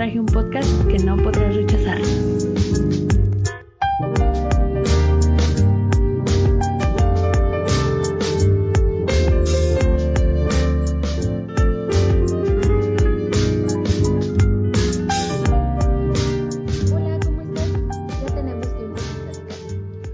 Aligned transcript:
traje 0.00 0.20
un 0.20 0.26
podcast 0.26 0.86
que 0.86 0.98
no 0.98 1.16
podrás 1.16 1.54
rechazar. 1.54 1.98
Hola, 16.94 17.18
¿cómo 17.24 17.42
estás? 17.42 17.68
Ya 18.20 18.34
tenemos 18.34 18.76
tiempo 18.76 18.96
sin 18.96 19.16
platicar. 19.22 19.58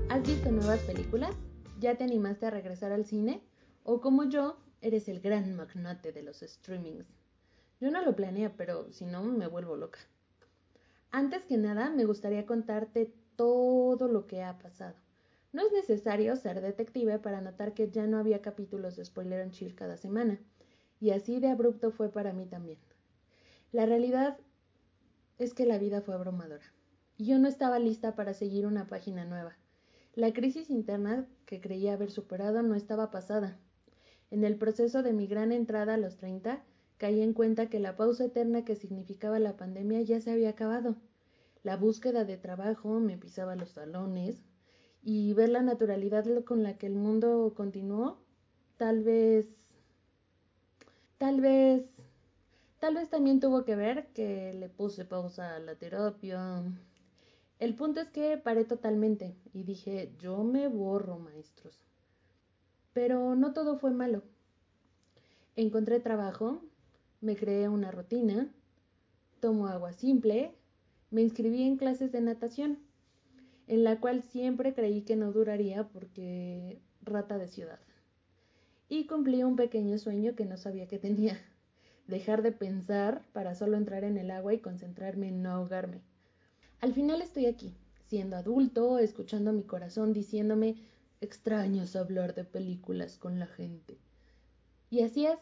¿Has 0.08 0.26
visto 0.26 0.50
nuevas 0.50 0.80
películas? 0.80 1.36
¿Ya 1.78 1.96
te 1.96 2.04
animaste 2.04 2.46
a 2.46 2.50
regresar 2.50 2.92
al 2.92 3.04
cine? 3.04 3.42
¿O 3.84 4.00
como 4.00 4.24
yo, 4.28 4.56
eres 4.80 5.08
el 5.08 5.20
gran 5.20 5.54
magnate 5.54 6.12
de 6.12 6.22
los 6.22 6.40
streamings? 6.40 7.25
Yo 7.80 7.90
no 7.90 8.02
lo 8.02 8.16
planeé, 8.16 8.50
pero 8.50 8.90
si 8.92 9.04
no, 9.04 9.22
me 9.22 9.46
vuelvo 9.46 9.76
loca. 9.76 9.98
Antes 11.10 11.44
que 11.44 11.58
nada, 11.58 11.90
me 11.90 12.04
gustaría 12.04 12.46
contarte 12.46 13.12
todo 13.36 14.08
lo 14.08 14.26
que 14.26 14.42
ha 14.42 14.58
pasado. 14.58 14.96
No 15.52 15.62
es 15.62 15.72
necesario 15.72 16.36
ser 16.36 16.60
detective 16.60 17.18
para 17.18 17.40
notar 17.40 17.74
que 17.74 17.90
ya 17.90 18.06
no 18.06 18.18
había 18.18 18.42
capítulos 18.42 18.96
de 18.96 19.04
Spoiler 19.04 19.40
and 19.40 19.52
Chill 19.52 19.74
cada 19.74 19.96
semana, 19.96 20.38
y 21.00 21.10
así 21.10 21.40
de 21.40 21.48
abrupto 21.48 21.90
fue 21.90 22.10
para 22.10 22.32
mí 22.32 22.46
también. 22.46 22.78
La 23.72 23.86
realidad 23.86 24.38
es 25.38 25.54
que 25.54 25.66
la 25.66 25.78
vida 25.78 26.00
fue 26.00 26.14
abrumadora, 26.14 26.64
y 27.16 27.26
yo 27.26 27.38
no 27.38 27.48
estaba 27.48 27.78
lista 27.78 28.14
para 28.14 28.34
seguir 28.34 28.66
una 28.66 28.86
página 28.86 29.24
nueva. 29.24 29.56
La 30.14 30.32
crisis 30.32 30.70
interna 30.70 31.26
que 31.44 31.60
creía 31.60 31.92
haber 31.92 32.10
superado 32.10 32.62
no 32.62 32.74
estaba 32.74 33.10
pasada. 33.10 33.58
En 34.30 34.44
el 34.44 34.56
proceso 34.56 35.02
de 35.02 35.12
mi 35.12 35.26
gran 35.26 35.52
entrada 35.52 35.94
a 35.94 35.98
los 35.98 36.16
30, 36.16 36.62
caí 36.98 37.20
en 37.20 37.32
cuenta 37.32 37.68
que 37.68 37.80
la 37.80 37.96
pausa 37.96 38.24
eterna 38.24 38.64
que 38.64 38.76
significaba 38.76 39.38
la 39.38 39.56
pandemia 39.56 40.00
ya 40.02 40.20
se 40.20 40.30
había 40.30 40.50
acabado. 40.50 40.96
La 41.62 41.76
búsqueda 41.76 42.24
de 42.24 42.36
trabajo 42.36 43.00
me 43.00 43.18
pisaba 43.18 43.56
los 43.56 43.74
talones 43.74 44.44
y 45.02 45.32
ver 45.34 45.50
la 45.50 45.62
naturalidad 45.62 46.24
con 46.44 46.62
la 46.62 46.78
que 46.78 46.86
el 46.86 46.94
mundo 46.94 47.52
continuó, 47.56 48.18
tal 48.76 49.02
vez, 49.02 49.46
tal 51.18 51.40
vez, 51.40 51.84
tal 52.78 52.94
vez 52.94 53.08
también 53.08 53.40
tuvo 53.40 53.64
que 53.64 53.76
ver 53.76 54.08
que 54.14 54.52
le 54.54 54.68
puse 54.68 55.04
pausa 55.04 55.56
a 55.56 55.58
la 55.60 55.74
terapia. 55.76 56.62
El 57.58 57.74
punto 57.74 58.00
es 58.00 58.08
que 58.08 58.36
paré 58.36 58.64
totalmente 58.64 59.36
y 59.52 59.62
dije, 59.62 60.12
yo 60.18 60.44
me 60.44 60.68
borro, 60.68 61.18
maestros. 61.18 61.78
Pero 62.92 63.34
no 63.34 63.52
todo 63.52 63.78
fue 63.78 63.90
malo. 63.92 64.22
Encontré 65.54 66.00
trabajo, 66.00 66.62
me 67.20 67.36
creé 67.36 67.68
una 67.68 67.90
rutina, 67.90 68.52
tomo 69.40 69.66
agua 69.68 69.92
simple, 69.92 70.54
me 71.10 71.22
inscribí 71.22 71.62
en 71.62 71.76
clases 71.76 72.12
de 72.12 72.20
natación, 72.20 72.78
en 73.66 73.84
la 73.84 74.00
cual 74.00 74.22
siempre 74.22 74.74
creí 74.74 75.02
que 75.02 75.16
no 75.16 75.32
duraría 75.32 75.84
porque 75.88 76.80
rata 77.02 77.38
de 77.38 77.48
ciudad. 77.48 77.80
Y 78.88 79.06
cumplí 79.06 79.42
un 79.42 79.56
pequeño 79.56 79.98
sueño 79.98 80.34
que 80.36 80.44
no 80.44 80.56
sabía 80.56 80.86
que 80.86 80.98
tenía, 80.98 81.40
dejar 82.06 82.42
de 82.42 82.52
pensar 82.52 83.24
para 83.32 83.54
solo 83.54 83.76
entrar 83.76 84.04
en 84.04 84.16
el 84.16 84.30
agua 84.30 84.54
y 84.54 84.60
concentrarme 84.60 85.28
en 85.28 85.42
no 85.42 85.50
ahogarme. 85.50 86.00
Al 86.80 86.92
final 86.92 87.22
estoy 87.22 87.46
aquí, 87.46 87.74
siendo 88.06 88.36
adulto, 88.36 88.98
escuchando 88.98 89.52
mi 89.52 89.64
corazón 89.64 90.12
diciéndome 90.12 90.76
extraños 91.20 91.96
hablar 91.96 92.34
de 92.34 92.44
películas 92.44 93.18
con 93.18 93.38
la 93.38 93.46
gente. 93.46 93.98
Y 94.90 95.02
así 95.02 95.26
es. 95.26 95.38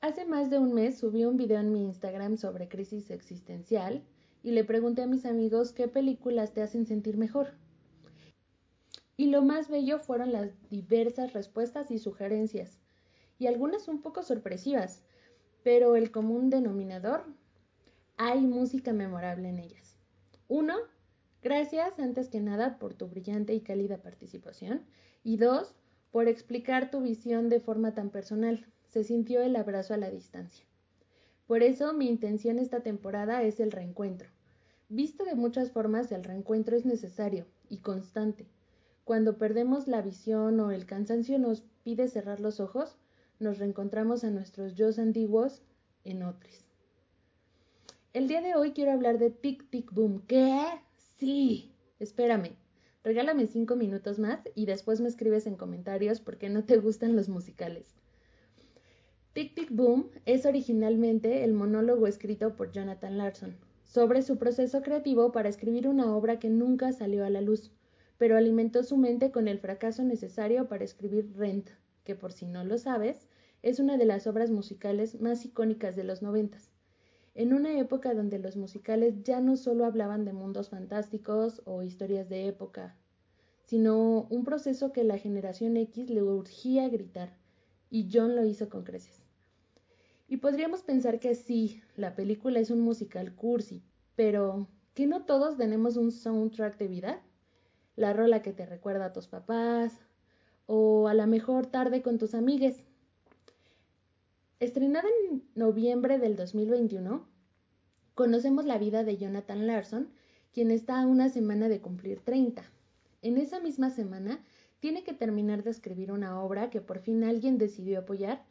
Hace 0.00 0.26
más 0.26 0.50
de 0.50 0.58
un 0.58 0.74
mes 0.74 0.98
subí 0.98 1.24
un 1.24 1.36
video 1.36 1.58
en 1.58 1.72
mi 1.72 1.84
Instagram 1.84 2.36
sobre 2.36 2.68
crisis 2.68 3.10
existencial 3.10 4.04
y 4.42 4.50
le 4.50 4.62
pregunté 4.62 5.02
a 5.02 5.06
mis 5.06 5.24
amigos 5.24 5.72
qué 5.72 5.88
películas 5.88 6.52
te 6.52 6.62
hacen 6.62 6.86
sentir 6.86 7.16
mejor. 7.16 7.54
Y 9.16 9.28
lo 9.28 9.42
más 9.42 9.68
bello 9.68 9.98
fueron 9.98 10.32
las 10.32 10.50
diversas 10.68 11.32
respuestas 11.32 11.90
y 11.90 11.98
sugerencias, 11.98 12.78
y 13.38 13.46
algunas 13.46 13.88
un 13.88 14.02
poco 14.02 14.22
sorpresivas, 14.22 15.02
pero 15.62 15.96
el 15.96 16.10
común 16.10 16.50
denominador, 16.50 17.24
hay 18.18 18.40
música 18.42 18.92
memorable 18.92 19.48
en 19.48 19.58
ellas. 19.58 19.96
Uno, 20.46 20.76
gracias 21.42 21.98
antes 21.98 22.28
que 22.28 22.40
nada 22.40 22.78
por 22.78 22.94
tu 22.94 23.08
brillante 23.08 23.54
y 23.54 23.62
cálida 23.62 24.02
participación, 24.02 24.84
y 25.24 25.38
dos, 25.38 25.74
por 26.12 26.28
explicar 26.28 26.90
tu 26.90 27.00
visión 27.00 27.48
de 27.48 27.60
forma 27.60 27.94
tan 27.94 28.10
personal 28.10 28.66
se 28.96 29.04
sintió 29.04 29.42
el 29.42 29.56
abrazo 29.56 29.92
a 29.92 29.98
la 29.98 30.08
distancia. 30.08 30.64
Por 31.46 31.62
eso 31.62 31.92
mi 31.92 32.08
intención 32.08 32.58
esta 32.58 32.80
temporada 32.80 33.42
es 33.42 33.60
el 33.60 33.70
reencuentro. 33.70 34.30
Visto 34.88 35.26
de 35.26 35.34
muchas 35.34 35.70
formas, 35.70 36.10
el 36.12 36.24
reencuentro 36.24 36.74
es 36.78 36.86
necesario 36.86 37.44
y 37.68 37.80
constante. 37.80 38.46
Cuando 39.04 39.36
perdemos 39.36 39.86
la 39.86 40.00
visión 40.00 40.58
o 40.60 40.70
el 40.70 40.86
cansancio 40.86 41.38
nos 41.38 41.62
pide 41.84 42.08
cerrar 42.08 42.40
los 42.40 42.58
ojos, 42.58 42.96
nos 43.38 43.58
reencontramos 43.58 44.24
a 44.24 44.30
nuestros 44.30 44.76
yo 44.76 44.88
antiguos 44.96 45.60
en 46.04 46.22
otros. 46.22 46.64
El 48.14 48.28
día 48.28 48.40
de 48.40 48.54
hoy 48.54 48.72
quiero 48.72 48.92
hablar 48.92 49.18
de 49.18 49.28
Tic 49.28 49.68
Tic 49.68 49.92
Boom. 49.92 50.22
¿Qué? 50.26 50.58
Sí. 51.18 51.70
Espérame. 51.98 52.56
Regálame 53.04 53.46
cinco 53.46 53.76
minutos 53.76 54.18
más 54.18 54.40
y 54.54 54.64
después 54.64 55.02
me 55.02 55.08
escribes 55.10 55.46
en 55.46 55.56
comentarios 55.56 56.20
por 56.20 56.38
qué 56.38 56.48
no 56.48 56.64
te 56.64 56.78
gustan 56.78 57.14
los 57.14 57.28
musicales. 57.28 57.94
Tic 59.36 59.54
Tic 59.54 59.70
Boom 59.70 60.08
es 60.24 60.46
originalmente 60.46 61.44
el 61.44 61.52
monólogo 61.52 62.06
escrito 62.06 62.56
por 62.56 62.72
Jonathan 62.72 63.18
Larson 63.18 63.54
sobre 63.84 64.22
su 64.22 64.38
proceso 64.38 64.80
creativo 64.80 65.30
para 65.30 65.50
escribir 65.50 65.88
una 65.88 66.16
obra 66.16 66.38
que 66.38 66.48
nunca 66.48 66.90
salió 66.94 67.22
a 67.22 67.28
la 67.28 67.42
luz, 67.42 67.70
pero 68.16 68.38
alimentó 68.38 68.82
su 68.82 68.96
mente 68.96 69.30
con 69.32 69.46
el 69.46 69.58
fracaso 69.58 70.04
necesario 70.04 70.68
para 70.68 70.84
escribir 70.84 71.34
Rent, 71.36 71.68
que 72.04 72.14
por 72.14 72.32
si 72.32 72.46
no 72.46 72.64
lo 72.64 72.78
sabes, 72.78 73.28
es 73.62 73.78
una 73.78 73.98
de 73.98 74.06
las 74.06 74.26
obras 74.26 74.50
musicales 74.50 75.20
más 75.20 75.44
icónicas 75.44 75.96
de 75.96 76.04
los 76.04 76.22
noventas. 76.22 76.70
En 77.34 77.52
una 77.52 77.78
época 77.78 78.14
donde 78.14 78.38
los 78.38 78.56
musicales 78.56 79.22
ya 79.22 79.42
no 79.42 79.58
solo 79.58 79.84
hablaban 79.84 80.24
de 80.24 80.32
mundos 80.32 80.70
fantásticos 80.70 81.60
o 81.66 81.82
historias 81.82 82.30
de 82.30 82.48
época, 82.48 82.96
sino 83.66 84.28
un 84.30 84.44
proceso 84.44 84.92
que 84.94 85.04
la 85.04 85.18
generación 85.18 85.76
X 85.76 86.08
le 86.08 86.22
urgía 86.22 86.88
gritar, 86.88 87.36
y 87.90 88.08
John 88.10 88.34
lo 88.34 88.46
hizo 88.46 88.70
con 88.70 88.82
creces. 88.82 89.25
Y 90.28 90.38
podríamos 90.38 90.82
pensar 90.82 91.20
que 91.20 91.34
sí, 91.34 91.82
la 91.94 92.16
película 92.16 92.58
es 92.58 92.70
un 92.70 92.80
musical 92.80 93.34
cursi, 93.34 93.84
pero 94.16 94.68
¿que 94.94 95.06
no 95.06 95.24
todos 95.24 95.56
tenemos 95.56 95.96
un 95.96 96.10
soundtrack 96.10 96.78
de 96.78 96.88
vida? 96.88 97.22
La 97.94 98.12
rola 98.12 98.42
que 98.42 98.52
te 98.52 98.66
recuerda 98.66 99.06
a 99.06 99.12
tus 99.12 99.28
papás, 99.28 99.96
o 100.66 101.06
a 101.06 101.14
la 101.14 101.26
mejor 101.26 101.66
tarde 101.66 102.02
con 102.02 102.18
tus 102.18 102.34
amigues. 102.34 102.82
Estrenada 104.58 105.08
en 105.30 105.44
noviembre 105.54 106.18
del 106.18 106.34
2021, 106.34 107.24
conocemos 108.14 108.64
la 108.64 108.78
vida 108.78 109.04
de 109.04 109.16
Jonathan 109.16 109.66
Larson, 109.66 110.08
quien 110.52 110.70
está 110.72 111.00
a 111.00 111.06
una 111.06 111.28
semana 111.28 111.68
de 111.68 111.80
cumplir 111.80 112.20
30. 112.20 112.64
En 113.22 113.38
esa 113.38 113.60
misma 113.60 113.90
semana, 113.90 114.40
tiene 114.80 115.04
que 115.04 115.14
terminar 115.14 115.62
de 115.62 115.70
escribir 115.70 116.10
una 116.10 116.42
obra 116.42 116.70
que 116.70 116.80
por 116.80 116.98
fin 116.98 117.22
alguien 117.22 117.58
decidió 117.58 118.00
apoyar 118.00 118.44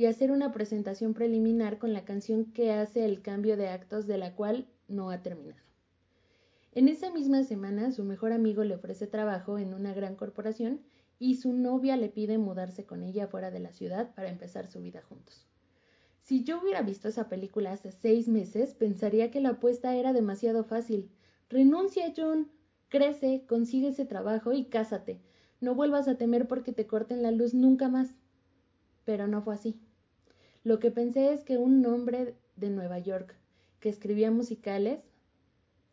y 0.00 0.06
hacer 0.06 0.32
una 0.32 0.50
presentación 0.50 1.12
preliminar 1.12 1.76
con 1.76 1.92
la 1.92 2.06
canción 2.06 2.46
que 2.46 2.72
hace 2.72 3.04
el 3.04 3.20
cambio 3.20 3.58
de 3.58 3.68
actos 3.68 4.06
de 4.06 4.16
la 4.16 4.34
cual 4.34 4.66
no 4.88 5.10
ha 5.10 5.22
terminado. 5.22 5.60
En 6.72 6.88
esa 6.88 7.10
misma 7.10 7.42
semana 7.42 7.92
su 7.92 8.02
mejor 8.02 8.32
amigo 8.32 8.64
le 8.64 8.76
ofrece 8.76 9.06
trabajo 9.06 9.58
en 9.58 9.74
una 9.74 9.92
gran 9.92 10.16
corporación 10.16 10.80
y 11.18 11.36
su 11.36 11.52
novia 11.52 11.98
le 11.98 12.08
pide 12.08 12.38
mudarse 12.38 12.86
con 12.86 13.02
ella 13.02 13.26
fuera 13.26 13.50
de 13.50 13.60
la 13.60 13.72
ciudad 13.72 14.14
para 14.14 14.30
empezar 14.30 14.68
su 14.68 14.80
vida 14.80 15.02
juntos. 15.02 15.46
Si 16.22 16.44
yo 16.44 16.62
hubiera 16.62 16.80
visto 16.80 17.08
esa 17.08 17.28
película 17.28 17.72
hace 17.72 17.92
seis 17.92 18.26
meses, 18.26 18.72
pensaría 18.72 19.30
que 19.30 19.42
la 19.42 19.50
apuesta 19.50 19.94
era 19.96 20.14
demasiado 20.14 20.64
fácil. 20.64 21.10
Renuncia, 21.50 22.10
John. 22.16 22.48
Crece, 22.88 23.44
consigue 23.46 23.88
ese 23.88 24.06
trabajo 24.06 24.54
y 24.54 24.64
cásate. 24.64 25.20
No 25.60 25.74
vuelvas 25.74 26.08
a 26.08 26.16
temer 26.16 26.48
porque 26.48 26.72
te 26.72 26.86
corten 26.86 27.22
la 27.22 27.32
luz 27.32 27.52
nunca 27.52 27.90
más. 27.90 28.14
Pero 29.04 29.26
no 29.26 29.42
fue 29.42 29.56
así. 29.56 29.78
Lo 30.62 30.78
que 30.78 30.90
pensé 30.90 31.32
es 31.32 31.42
que 31.42 31.56
un 31.56 31.84
hombre 31.86 32.34
de 32.56 32.68
Nueva 32.68 32.98
York 32.98 33.34
que 33.80 33.88
escribía 33.88 34.30
musicales 34.30 35.00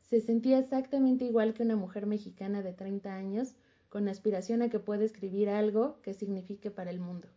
se 0.10 0.20
sentía 0.20 0.60
exactamente 0.60 1.24
igual 1.24 1.54
que 1.54 1.64
una 1.64 1.78
mujer 1.78 2.06
mexicana 2.06 2.62
de 2.62 2.74
30 2.74 3.16
años 3.16 3.56
con 3.88 4.10
aspiración 4.10 4.62
a 4.62 4.70
que 4.70 4.80
pueda 4.80 5.06
escribir 5.06 5.50
algo 5.50 6.02
que 6.02 6.14
signifique 6.14 6.70
para 6.70 6.92
el 6.92 7.00
mundo. 7.00 7.30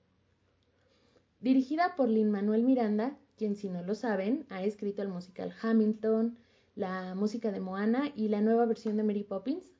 Dirigida 1.41 1.95
por 1.97 2.09
Lin 2.09 2.33
Manuel 2.33 2.65
Miranda, 2.65 3.17
quien 3.37 3.55
si 3.55 3.69
no 3.69 3.83
lo 3.83 3.95
saben, 3.95 4.45
ha 4.51 4.65
escrito 4.65 5.03
el 5.03 5.09
musical 5.09 5.55
Hamilton, 5.63 6.37
la 6.75 7.15
música 7.15 7.53
de 7.53 7.61
Moana 7.61 8.13
y 8.17 8.29
la 8.29 8.41
nueva 8.41 8.67
versión 8.67 8.97
de 8.97 9.05
Mary 9.05 9.23
Poppins, 9.23 9.73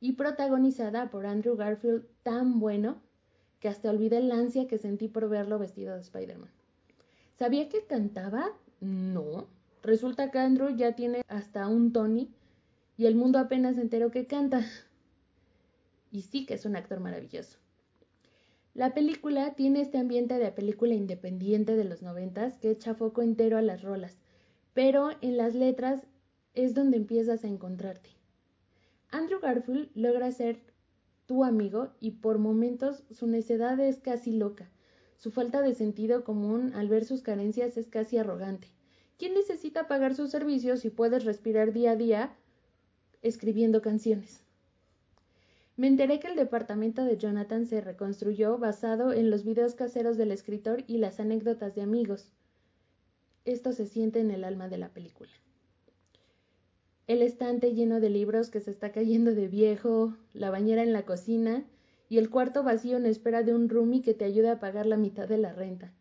y 0.00 0.12
protagonizada 0.12 1.10
por 1.10 1.26
Andrew 1.26 1.56
Garfield 1.56 2.04
tan 2.24 2.58
bueno 2.58 3.00
que 3.60 3.68
hasta 3.68 3.90
olvidé 3.90 4.18
el 4.18 4.32
ansia 4.32 4.66
que 4.66 4.78
sentí 4.78 5.08
por 5.08 5.28
verlo 5.28 5.58
vestido 5.58 5.94
de 5.94 6.00
Spider-Man. 6.00 6.57
¿Sabía 7.38 7.68
que 7.68 7.84
cantaba? 7.84 8.50
No. 8.80 9.46
Resulta 9.82 10.32
que 10.32 10.40
Andrew 10.40 10.74
ya 10.76 10.96
tiene 10.96 11.22
hasta 11.28 11.68
un 11.68 11.92
Tony 11.92 12.34
y 12.96 13.06
el 13.06 13.14
mundo 13.14 13.38
apenas 13.38 13.76
se 13.76 13.82
enteró 13.82 14.10
que 14.10 14.26
canta. 14.26 14.66
Y 16.10 16.22
sí 16.22 16.46
que 16.46 16.54
es 16.54 16.64
un 16.64 16.74
actor 16.74 16.98
maravilloso. 16.98 17.58
La 18.74 18.92
película 18.92 19.54
tiene 19.54 19.82
este 19.82 19.98
ambiente 19.98 20.38
de 20.38 20.50
película 20.50 20.94
independiente 20.94 21.76
de 21.76 21.84
los 21.84 22.02
noventas 22.02 22.58
que 22.58 22.70
echa 22.70 22.94
foco 22.94 23.22
entero 23.22 23.56
a 23.56 23.62
las 23.62 23.82
rolas, 23.82 24.18
pero 24.74 25.10
en 25.20 25.36
las 25.36 25.54
letras 25.54 26.02
es 26.54 26.74
donde 26.74 26.96
empiezas 26.96 27.44
a 27.44 27.48
encontrarte. 27.48 28.10
Andrew 29.10 29.38
Garfield 29.40 29.90
logra 29.94 30.32
ser 30.32 30.60
tu 31.26 31.44
amigo 31.44 31.90
y 32.00 32.12
por 32.12 32.38
momentos 32.38 33.04
su 33.10 33.28
necedad 33.28 33.78
es 33.78 34.00
casi 34.00 34.32
loca. 34.32 34.70
Su 35.18 35.32
falta 35.32 35.62
de 35.62 35.74
sentido 35.74 36.22
común 36.22 36.72
al 36.74 36.88
ver 36.88 37.04
sus 37.04 37.22
carencias 37.22 37.76
es 37.76 37.88
casi 37.88 38.18
arrogante. 38.18 38.68
¿Quién 39.18 39.34
necesita 39.34 39.88
pagar 39.88 40.14
sus 40.14 40.30
servicios 40.30 40.78
si 40.78 40.90
puedes 40.90 41.24
respirar 41.24 41.72
día 41.72 41.90
a 41.90 41.96
día 41.96 42.36
escribiendo 43.20 43.82
canciones? 43.82 44.44
Me 45.76 45.88
enteré 45.88 46.20
que 46.20 46.28
el 46.28 46.36
departamento 46.36 47.04
de 47.04 47.18
Jonathan 47.18 47.66
se 47.66 47.80
reconstruyó 47.80 48.58
basado 48.58 49.12
en 49.12 49.28
los 49.28 49.44
videos 49.44 49.74
caseros 49.74 50.16
del 50.16 50.30
escritor 50.30 50.84
y 50.86 50.98
las 50.98 51.18
anécdotas 51.18 51.74
de 51.74 51.82
amigos. 51.82 52.30
Esto 53.44 53.72
se 53.72 53.86
siente 53.86 54.20
en 54.20 54.30
el 54.30 54.44
alma 54.44 54.68
de 54.68 54.78
la 54.78 54.90
película. 54.90 55.32
El 57.08 57.22
estante 57.22 57.74
lleno 57.74 57.98
de 57.98 58.10
libros 58.10 58.50
que 58.50 58.60
se 58.60 58.70
está 58.70 58.92
cayendo 58.92 59.34
de 59.34 59.48
viejo, 59.48 60.14
la 60.32 60.50
bañera 60.50 60.84
en 60.84 60.92
la 60.92 61.04
cocina 61.04 61.64
y 62.08 62.18
el 62.18 62.30
cuarto 62.30 62.62
vacío 62.62 62.96
en 62.96 63.06
espera 63.06 63.42
de 63.42 63.54
un 63.54 63.68
roomie 63.68 64.02
que 64.02 64.14
te 64.14 64.24
ayude 64.24 64.48
a 64.48 64.60
pagar 64.60 64.86
la 64.86 64.96
mitad 64.96 65.28
de 65.28 65.38
la 65.38 65.52
renta. 65.52 65.92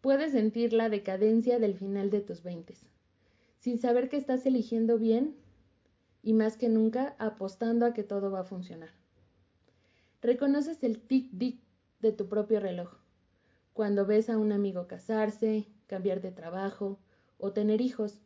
Puedes 0.00 0.32
sentir 0.32 0.72
la 0.72 0.88
decadencia 0.88 1.58
del 1.58 1.74
final 1.74 2.10
de 2.10 2.20
tus 2.20 2.42
veintes, 2.42 2.86
sin 3.58 3.80
saber 3.80 4.08
que 4.08 4.16
estás 4.16 4.46
eligiendo 4.46 4.98
bien 4.98 5.34
y 6.22 6.34
más 6.34 6.56
que 6.56 6.68
nunca 6.68 7.16
apostando 7.18 7.86
a 7.86 7.94
que 7.94 8.02
todo 8.02 8.30
va 8.30 8.40
a 8.40 8.44
funcionar. 8.44 8.90
Reconoces 10.20 10.82
el 10.82 11.06
tic-dic 11.06 11.60
de 12.00 12.12
tu 12.12 12.28
propio 12.28 12.60
reloj. 12.60 12.94
Cuando 13.72 14.06
ves 14.06 14.30
a 14.30 14.38
un 14.38 14.52
amigo 14.52 14.86
casarse, 14.86 15.66
cambiar 15.86 16.20
de 16.20 16.32
trabajo 16.32 16.98
o 17.38 17.52
tener 17.52 17.80
hijos, 17.80 18.20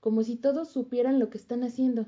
como 0.00 0.22
si 0.22 0.36
todos 0.36 0.68
supieran 0.68 1.18
lo 1.18 1.30
que 1.30 1.38
están 1.38 1.64
haciendo. 1.64 2.06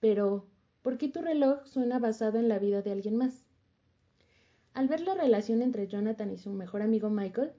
Pero, 0.00 0.46
¿por 0.86 0.98
qué 0.98 1.08
tu 1.08 1.20
reloj 1.20 1.66
suena 1.66 1.98
basado 1.98 2.38
en 2.38 2.48
la 2.48 2.60
vida 2.60 2.80
de 2.80 2.92
alguien 2.92 3.16
más? 3.16 3.44
Al 4.72 4.86
ver 4.86 5.00
la 5.00 5.16
relación 5.16 5.60
entre 5.60 5.88
Jonathan 5.88 6.30
y 6.30 6.38
su 6.38 6.50
mejor 6.50 6.80
amigo 6.80 7.10
Michael, 7.10 7.50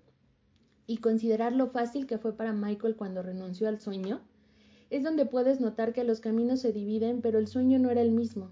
y 0.86 1.00
considerar 1.00 1.52
lo 1.52 1.68
fácil 1.68 2.08
que 2.08 2.20
fue 2.20 2.38
para 2.38 2.54
Michael 2.54 2.96
cuando 2.96 3.22
renunció 3.22 3.68
al 3.68 3.82
sueño, 3.82 4.22
es 4.90 5.04
donde 5.04 5.26
puedes 5.26 5.60
notar 5.60 5.92
que 5.92 6.06
los 6.06 6.22
caminos 6.22 6.62
se 6.62 6.72
dividen, 6.72 7.20
pero 7.22 7.38
el 7.38 7.48
sueño 7.48 7.80
no 7.80 7.90
era 7.90 8.00
el 8.00 8.12
mismo. 8.12 8.52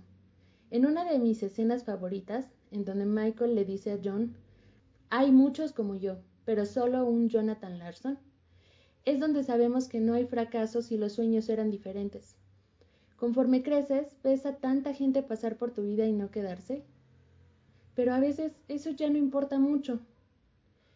En 0.71 0.85
una 0.85 1.09
de 1.09 1.19
mis 1.19 1.41
escenas 1.41 1.85
favoritas, 1.85 2.51
en 2.71 2.83
donde 2.83 3.05
Michael 3.05 3.55
le 3.55 3.63
dice 3.63 3.93
a 3.93 3.99
John, 4.03 4.35
hay 5.09 5.31
muchos 5.31 5.71
como 5.71 5.95
yo, 5.95 6.17
pero 6.43 6.65
solo 6.65 7.05
un 7.05 7.29
Jonathan 7.29 7.79
Larson, 7.79 8.19
es 9.05 9.21
donde 9.21 9.45
sabemos 9.45 9.87
que 9.87 10.01
no 10.01 10.15
hay 10.15 10.25
fracaso 10.25 10.81
si 10.81 10.97
los 10.97 11.13
sueños 11.13 11.47
eran 11.47 11.71
diferentes. 11.71 12.35
Conforme 13.17 13.63
creces, 13.63 14.07
ves 14.23 14.45
a 14.45 14.57
tanta 14.57 14.93
gente 14.93 15.23
pasar 15.23 15.57
por 15.57 15.71
tu 15.71 15.83
vida 15.83 16.05
y 16.05 16.13
no 16.13 16.31
quedarse. 16.31 16.83
Pero 17.95 18.13
a 18.13 18.19
veces 18.19 18.51
eso 18.67 18.89
ya 18.91 19.09
no 19.09 19.17
importa 19.17 19.57
mucho. 19.57 19.99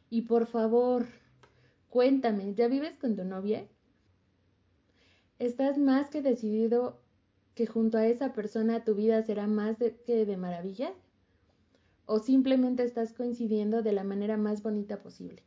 Y 0.09 0.23
por 0.23 0.45
favor, 0.45 1.05
cuéntame, 1.89 2.53
¿ya 2.55 2.67
vives 2.67 2.97
con 2.97 3.15
tu 3.15 3.23
novia? 3.23 3.67
¿Estás 5.37 5.77
más 5.77 6.09
que 6.09 6.21
decidido 6.21 6.99
que 7.55 7.65
junto 7.65 7.97
a 7.97 8.05
esa 8.05 8.33
persona 8.33 8.83
tu 8.83 8.95
vida 8.95 9.21
será 9.23 9.47
más 9.47 9.77
que 10.05 10.25
de 10.25 10.37
maravilla? 10.37 10.93
¿O 12.05 12.19
simplemente 12.19 12.83
estás 12.83 13.13
coincidiendo 13.13 13.81
de 13.81 13.93
la 13.93 14.03
manera 14.03 14.35
más 14.35 14.61
bonita 14.61 15.01
posible? 15.01 15.43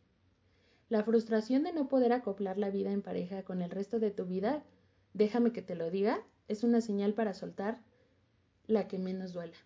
La 0.89 1.03
frustración 1.03 1.65
de 1.65 1.73
no 1.73 1.89
poder 1.89 2.13
acoplar 2.13 2.57
la 2.57 2.71
vida 2.71 2.93
en 2.93 3.03
pareja 3.03 3.43
con 3.43 3.61
el 3.61 3.71
resto 3.71 3.99
de 3.99 4.11
tu 4.11 4.25
vida, 4.27 4.63
déjame 5.13 5.53
que 5.53 5.63
te 5.63 5.75
lo 5.75 5.91
diga, 5.91 6.23
es 6.49 6.65
una 6.65 6.81
señal 6.81 7.15
para 7.15 7.35
soltar 7.35 7.81
la 8.67 8.89
que 8.89 8.99
menos 8.99 9.33
duela 9.33 9.57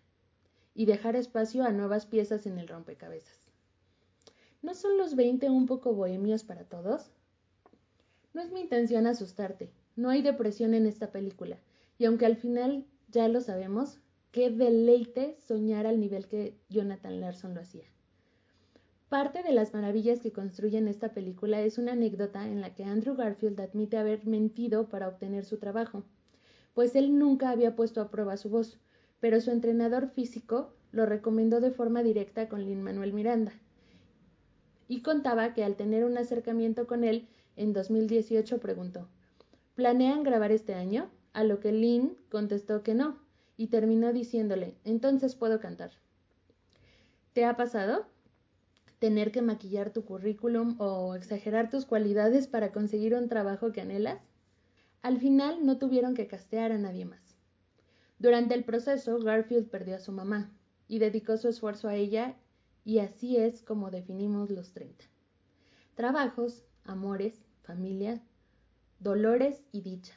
y 0.73 0.85
dejar 0.85 1.15
espacio 1.15 1.63
a 1.63 1.71
nuevas 1.71 2.05
piezas 2.05 2.45
en 2.45 2.59
el 2.59 2.67
rompecabezas. 2.67 3.39
¿No 4.61 4.73
son 4.73 4.97
los 4.97 5.15
20 5.15 5.49
un 5.49 5.65
poco 5.65 5.93
bohemios 5.93 6.43
para 6.43 6.63
todos? 6.63 7.11
No 8.33 8.41
es 8.41 8.51
mi 8.51 8.61
intención 8.61 9.07
asustarte, 9.07 9.71
no 9.95 10.09
hay 10.09 10.21
depresión 10.21 10.73
en 10.73 10.85
esta 10.85 11.11
película. 11.11 11.57
Y 11.97 12.05
aunque 12.05 12.25
al 12.25 12.35
final 12.35 12.85
ya 13.09 13.27
lo 13.27 13.41
sabemos, 13.41 13.99
qué 14.31 14.51
deleite 14.51 15.37
soñar 15.47 15.87
al 15.87 15.99
nivel 15.99 16.27
que 16.27 16.55
Jonathan 16.69 17.19
Larson 17.19 17.55
lo 17.55 17.61
hacía. 17.61 17.85
Parte 19.09 19.41
de 19.41 19.53
las 19.53 19.73
maravillas 19.73 20.19
que 20.19 20.33
construyen 20.33 20.87
esta 20.87 21.13
película 21.13 21.61
es 21.61 21.77
una 21.77 21.93
anécdota 21.93 22.45
en 22.45 22.61
la 22.61 22.75
que 22.75 22.83
Andrew 22.83 23.15
Garfield 23.15 23.59
admite 23.61 23.97
haber 23.97 24.27
mentido 24.27 24.89
para 24.89 25.07
obtener 25.07 25.45
su 25.45 25.57
trabajo, 25.57 26.03
pues 26.77 26.95
él 26.95 27.17
nunca 27.17 27.49
había 27.49 27.75
puesto 27.75 28.01
a 28.01 28.11
prueba 28.11 28.37
su 28.37 28.49
voz, 28.49 28.77
pero 29.19 29.41
su 29.41 29.49
entrenador 29.49 30.09
físico 30.09 30.75
lo 30.91 31.07
recomendó 31.07 31.59
de 31.59 31.71
forma 31.71 32.03
directa 32.03 32.47
con 32.47 32.63
Lin 32.63 32.83
Manuel 32.83 33.13
Miranda. 33.13 33.51
Y 34.87 35.01
contaba 35.01 35.55
que 35.55 35.63
al 35.63 35.75
tener 35.75 36.05
un 36.05 36.19
acercamiento 36.19 36.85
con 36.85 37.03
él 37.03 37.27
en 37.55 37.73
2018 37.73 38.59
preguntó 38.59 39.07
¿Planean 39.73 40.21
grabar 40.21 40.51
este 40.51 40.75
año? 40.75 41.09
A 41.33 41.43
lo 41.43 41.59
que 41.59 41.71
Lynn 41.71 42.15
contestó 42.29 42.83
que 42.83 42.93
no, 42.93 43.17
y 43.57 43.69
terminó 43.69 44.13
diciéndole, 44.13 44.75
entonces 44.83 45.33
puedo 45.33 45.59
cantar. 45.59 45.93
¿Te 47.33 47.43
ha 47.43 47.57
pasado? 47.57 48.05
¿Tener 48.99 49.31
que 49.31 49.41
maquillar 49.41 49.89
tu 49.89 50.05
currículum 50.05 50.79
o 50.79 51.15
exagerar 51.15 51.71
tus 51.71 51.87
cualidades 51.87 52.45
para 52.45 52.71
conseguir 52.71 53.15
un 53.15 53.29
trabajo 53.29 53.71
que 53.71 53.81
anhelas? 53.81 54.36
Al 55.01 55.19
final 55.19 55.65
no 55.65 55.77
tuvieron 55.77 56.15
que 56.15 56.27
castear 56.27 56.71
a 56.71 56.77
nadie 56.77 57.05
más. 57.05 57.37
Durante 58.19 58.55
el 58.55 58.63
proceso, 58.63 59.19
Garfield 59.19 59.69
perdió 59.69 59.95
a 59.95 59.99
su 59.99 60.11
mamá 60.11 60.51
y 60.87 60.99
dedicó 60.99 61.37
su 61.37 61.47
esfuerzo 61.47 61.87
a 61.87 61.95
ella 61.95 62.35
y 62.83 62.99
así 62.99 63.37
es 63.37 63.61
como 63.61 63.91
definimos 63.91 64.49
los 64.49 64.71
30. 64.71 65.05
Trabajos, 65.95 66.63
amores, 66.83 67.45
familia, 67.63 68.21
dolores 68.99 69.63
y 69.71 69.81
dicha. 69.81 70.13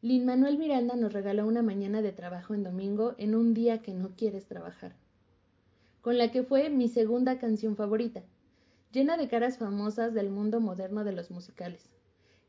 Lin 0.00 0.24
Manuel 0.24 0.58
Miranda 0.58 0.96
nos 0.96 1.12
regaló 1.12 1.46
una 1.46 1.62
mañana 1.62 2.02
de 2.02 2.12
trabajo 2.12 2.54
en 2.54 2.62
domingo 2.62 3.14
en 3.18 3.34
un 3.34 3.52
día 3.52 3.82
que 3.82 3.94
no 3.94 4.10
quieres 4.16 4.46
trabajar, 4.46 4.94
con 6.00 6.18
la 6.18 6.30
que 6.30 6.42
fue 6.42 6.70
mi 6.70 6.88
segunda 6.88 7.38
canción 7.38 7.76
favorita, 7.76 8.22
llena 8.92 9.16
de 9.16 9.28
caras 9.28 9.58
famosas 9.58 10.14
del 10.14 10.30
mundo 10.30 10.60
moderno 10.60 11.04
de 11.04 11.12
los 11.12 11.30
musicales, 11.30 11.90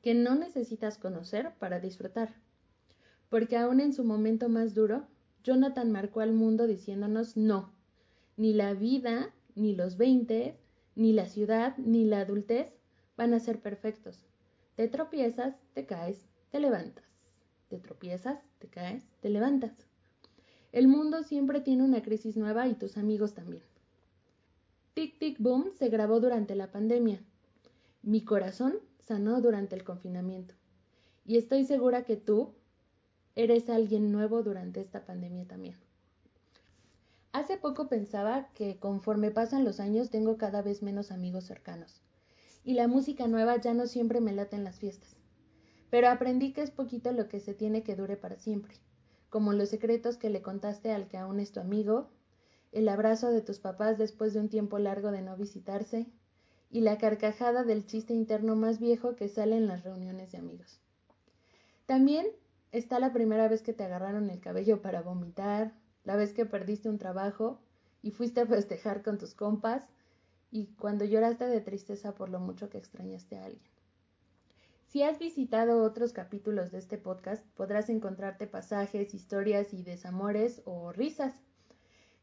que 0.01 0.13
no 0.13 0.35
necesitas 0.35 0.97
conocer 0.97 1.53
para 1.59 1.79
disfrutar, 1.79 2.33
porque 3.29 3.57
aún 3.57 3.79
en 3.79 3.93
su 3.93 4.03
momento 4.03 4.49
más 4.49 4.73
duro, 4.73 5.07
Jonathan 5.43 5.91
marcó 5.91 6.21
al 6.21 6.33
mundo 6.33 6.67
diciéndonos 6.67 7.37
no, 7.37 7.73
ni 8.37 8.53
la 8.53 8.73
vida, 8.73 9.33
ni 9.55 9.75
los 9.75 9.97
veinte, 9.97 10.57
ni 10.95 11.13
la 11.13 11.27
ciudad, 11.27 11.77
ni 11.77 12.05
la 12.05 12.21
adultez 12.21 12.73
van 13.17 13.33
a 13.33 13.39
ser 13.39 13.59
perfectos 13.59 14.25
te 14.79 14.87
tropiezas, 14.87 15.55
te 15.73 15.85
caes, 15.85 16.25
te 16.51 16.59
levantas. 16.61 17.03
Te 17.67 17.79
tropiezas, 17.79 18.39
te 18.59 18.69
caes, 18.69 19.03
te 19.19 19.29
levantas. 19.29 19.73
El 20.71 20.87
mundo 20.87 21.23
siempre 21.23 21.59
tiene 21.59 21.83
una 21.83 22.01
crisis 22.01 22.37
nueva 22.37 22.65
y 22.69 22.75
tus 22.75 22.95
amigos 22.95 23.33
también. 23.33 23.61
Tic 24.93 25.19
Tic 25.19 25.37
Boom 25.37 25.73
se 25.77 25.89
grabó 25.89 26.21
durante 26.21 26.55
la 26.55 26.71
pandemia. 26.71 27.21
Mi 28.03 28.23
corazón 28.23 28.79
sanó 29.09 29.41
durante 29.41 29.75
el 29.75 29.83
confinamiento. 29.83 30.53
Y 31.25 31.37
estoy 31.37 31.65
segura 31.65 32.03
que 32.03 32.15
tú 32.15 32.53
eres 33.33 33.67
alguien 33.67 34.11
nuevo 34.11 34.43
durante 34.43 34.81
esta 34.81 35.03
pandemia 35.03 35.47
también. 35.47 35.75
Hace 37.31 37.57
poco 37.57 37.89
pensaba 37.89 38.49
que 38.53 38.77
conforme 38.77 39.31
pasan 39.31 39.65
los 39.65 39.79
años 39.79 40.11
tengo 40.11 40.37
cada 40.37 40.61
vez 40.61 40.83
menos 40.83 41.11
amigos 41.11 41.45
cercanos 41.45 42.03
y 42.63 42.75
la 42.75 42.87
música 42.87 43.27
nueva 43.27 43.57
ya 43.57 43.73
no 43.73 43.87
siempre 43.87 44.21
me 44.21 44.31
late 44.31 44.55
en 44.55 44.63
las 44.63 44.77
fiestas. 44.77 45.15
Pero 45.89 46.09
aprendí 46.09 46.53
que 46.53 46.61
es 46.61 46.69
poquito 46.69 47.11
lo 47.11 47.27
que 47.29 47.39
se 47.39 47.55
tiene 47.55 47.81
que 47.81 47.95
dure 47.95 48.15
para 48.15 48.37
siempre, 48.37 48.75
como 49.31 49.53
los 49.53 49.69
secretos 49.69 50.17
que 50.17 50.29
le 50.29 50.43
contaste 50.43 50.91
al 50.91 51.07
que 51.07 51.17
aún 51.17 51.39
es 51.39 51.51
tu 51.51 51.59
amigo, 51.59 52.11
el 52.71 52.87
abrazo 52.87 53.31
de 53.31 53.41
tus 53.41 53.57
papás 53.57 53.97
después 53.97 54.35
de 54.35 54.39
un 54.39 54.49
tiempo 54.49 54.77
largo 54.77 55.09
de 55.09 55.23
no 55.23 55.35
visitarse, 55.35 56.05
y 56.69 56.81
la 56.81 56.97
carcajada 56.97 57.63
del 57.63 57.85
chiste 57.85 58.13
interno 58.13 58.55
más 58.55 58.79
viejo 58.79 59.15
que 59.15 59.27
sale 59.27 59.57
en 59.57 59.67
las 59.67 59.83
reuniones 59.83 60.31
de 60.31 60.37
amigos. 60.37 60.79
También 61.85 62.27
está 62.71 62.99
la 62.99 63.11
primera 63.11 63.47
vez 63.47 63.63
que 63.63 63.73
te 63.73 63.83
agarraron 63.83 64.29
el 64.29 64.39
cabello 64.39 64.81
para 64.81 65.01
vomitar, 65.01 65.73
la 66.03 66.15
vez 66.15 66.33
que 66.33 66.45
perdiste 66.45 66.89
un 66.89 66.99
trabajo 66.99 67.59
y 68.01 68.11
fuiste 68.11 68.41
a 68.41 68.45
festejar 68.45 69.01
con 69.01 69.17
tus 69.17 69.33
compas, 69.33 69.83
y 70.51 70.67
cuando 70.77 71.05
lloraste 71.05 71.45
de 71.45 71.61
tristeza 71.61 72.15
por 72.15 72.29
lo 72.29 72.39
mucho 72.39 72.69
que 72.69 72.77
extrañaste 72.77 73.37
a 73.37 73.45
alguien. 73.45 73.71
Si 74.87 75.03
has 75.03 75.19
visitado 75.19 75.83
otros 75.83 76.13
capítulos 76.13 76.71
de 76.71 76.79
este 76.79 76.97
podcast, 76.97 77.45
podrás 77.55 77.89
encontrarte 77.89 78.47
pasajes, 78.47 79.13
historias 79.13 79.73
y 79.73 79.83
desamores 79.83 80.63
o 80.65 80.91
risas. 80.91 81.35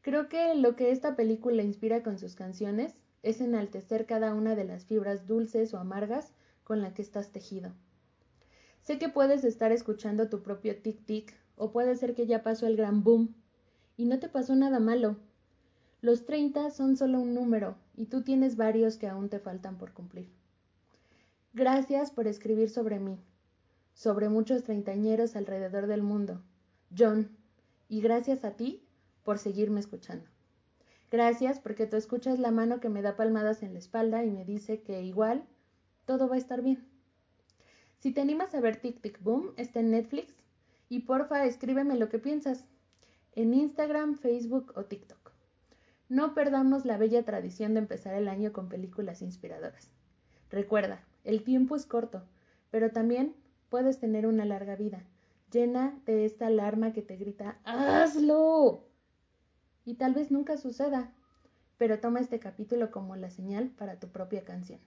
Creo 0.01 0.27
que 0.27 0.53
lo 0.55 0.75
que 0.75 0.91
esta 0.91 1.15
película 1.15 1.63
inspira 1.63 2.03
con 2.03 2.19
sus 2.19 2.35
canciones 2.35 2.93
es 3.27 3.41
enaltecer 3.41 4.05
cada 4.05 4.33
una 4.33 4.55
de 4.55 4.63
las 4.63 4.85
fibras 4.85 5.27
dulces 5.27 5.73
o 5.73 5.79
amargas 5.79 6.31
con 6.63 6.81
la 6.81 6.93
que 6.93 7.01
estás 7.01 7.31
tejido. 7.31 7.73
Sé 8.81 8.97
que 8.99 9.09
puedes 9.09 9.43
estar 9.43 9.73
escuchando 9.73 10.29
tu 10.29 10.41
propio 10.41 10.81
tic-tic 10.81 11.33
o 11.57 11.71
puede 11.71 11.97
ser 11.97 12.15
que 12.15 12.25
ya 12.25 12.41
pasó 12.41 12.67
el 12.67 12.77
gran 12.77 13.03
boom 13.03 13.35
y 13.97 14.05
no 14.05 14.19
te 14.19 14.29
pasó 14.29 14.55
nada 14.55 14.79
malo. 14.79 15.17
Los 15.99 16.25
30 16.25 16.69
son 16.69 16.95
solo 16.95 17.19
un 17.19 17.33
número 17.33 17.75
y 17.97 18.05
tú 18.05 18.21
tienes 18.21 18.55
varios 18.55 18.95
que 18.95 19.09
aún 19.09 19.27
te 19.27 19.39
faltan 19.39 19.77
por 19.77 19.91
cumplir. 19.91 20.29
Gracias 21.53 22.11
por 22.11 22.27
escribir 22.27 22.69
sobre 22.69 22.99
mí, 22.99 23.19
sobre 23.93 24.29
muchos 24.29 24.63
treintañeros 24.63 25.35
alrededor 25.35 25.87
del 25.87 26.01
mundo. 26.01 26.41
John, 26.97 27.35
y 27.89 27.99
gracias 27.99 28.45
a 28.45 28.51
ti 28.51 28.87
por 29.23 29.37
seguirme 29.37 29.81
escuchando. 29.81 30.36
Gracias 31.09 31.59
porque 31.59 31.87
tu 31.87 31.95
escucha 31.95 32.33
es 32.33 32.39
la 32.39 32.51
mano 32.51 32.79
que 32.79 32.89
me 32.89 33.01
da 33.01 33.15
palmadas 33.15 33.63
en 33.63 33.73
la 33.73 33.79
espalda 33.79 34.25
y 34.25 34.29
me 34.29 34.43
dice 34.43 34.81
que 34.81 35.03
igual 35.03 35.45
todo 36.05 36.27
va 36.27 36.35
a 36.35 36.39
estar 36.39 36.61
bien. 36.61 36.85
Si 37.99 38.11
te 38.11 38.21
animas 38.21 38.53
a 38.53 38.59
ver 38.59 38.77
Tic 38.77 39.01
Tic 39.01 39.21
Boom, 39.21 39.53
está 39.55 39.79
en 39.79 39.91
Netflix 39.91 40.33
y 40.89 40.99
porfa 40.99 41.45
escríbeme 41.45 41.97
lo 41.97 42.09
que 42.09 42.19
piensas 42.19 42.65
en 43.35 43.53
Instagram, 43.53 44.15
Facebook 44.15 44.73
o 44.75 44.85
TikTok. 44.85 45.31
No 46.09 46.33
perdamos 46.33 46.85
la 46.85 46.97
bella 46.97 47.23
tradición 47.23 47.73
de 47.73 47.79
empezar 47.79 48.13
el 48.13 48.27
año 48.27 48.53
con 48.53 48.69
películas 48.69 49.21
inspiradoras. 49.21 49.89
Recuerda, 50.49 51.03
el 51.23 51.43
tiempo 51.43 51.75
es 51.75 51.85
corto, 51.85 52.23
pero 52.71 52.91
también 52.91 53.35
puedes 53.69 53.99
tener 53.99 54.25
una 54.25 54.45
larga 54.45 54.75
vida, 54.75 55.03
llena 55.51 55.99
de 56.05 56.25
esta 56.25 56.47
alarma 56.47 56.93
que 56.93 57.01
te 57.01 57.17
grita 57.17 57.59
¡Hazlo! 57.63 58.83
Y 59.87 59.93
tal 59.95 60.13
vez 60.13 60.31
nunca 60.31 60.57
suceda, 60.57 61.13
pero 61.77 62.01
toma 62.01 62.19
este 62.19 62.41
capítulo 62.41 62.91
como 62.91 63.15
la 63.15 63.29
señal 63.29 63.69
para 63.69 64.01
tu 64.01 64.09
propia 64.09 64.43
canción. 64.43 64.81